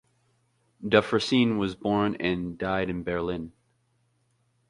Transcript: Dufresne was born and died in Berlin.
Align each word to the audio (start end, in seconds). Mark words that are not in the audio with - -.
Dufresne 0.81 1.59
was 1.59 1.75
born 1.75 2.15
and 2.15 2.57
died 2.57 2.89
in 2.89 3.03
Berlin. 3.03 3.51